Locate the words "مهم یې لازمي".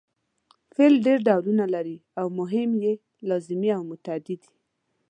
2.39-3.69